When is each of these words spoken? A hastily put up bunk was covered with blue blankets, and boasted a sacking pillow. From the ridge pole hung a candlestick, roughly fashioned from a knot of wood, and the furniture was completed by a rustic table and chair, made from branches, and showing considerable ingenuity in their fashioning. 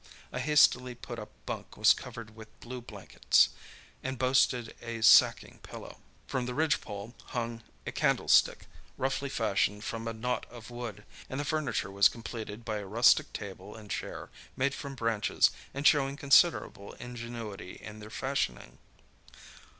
A 0.31 0.39
hastily 0.39 0.95
put 0.95 1.19
up 1.19 1.29
bunk 1.45 1.77
was 1.77 1.93
covered 1.93 2.35
with 2.35 2.59
blue 2.59 2.81
blankets, 2.81 3.49
and 4.01 4.17
boasted 4.17 4.73
a 4.81 5.01
sacking 5.03 5.59
pillow. 5.61 5.99
From 6.25 6.47
the 6.47 6.55
ridge 6.55 6.81
pole 6.81 7.13
hung 7.25 7.61
a 7.85 7.91
candlestick, 7.91 8.65
roughly 8.97 9.29
fashioned 9.29 9.83
from 9.83 10.07
a 10.07 10.13
knot 10.13 10.47
of 10.49 10.71
wood, 10.71 11.05
and 11.29 11.39
the 11.39 11.45
furniture 11.45 11.91
was 11.91 12.09
completed 12.09 12.65
by 12.65 12.77
a 12.79 12.87
rustic 12.87 13.31
table 13.31 13.75
and 13.75 13.91
chair, 13.91 14.31
made 14.57 14.73
from 14.73 14.95
branches, 14.95 15.51
and 15.71 15.85
showing 15.85 16.17
considerable 16.17 16.93
ingenuity 16.93 17.73
in 17.73 17.99
their 17.99 18.09
fashioning. 18.09 18.79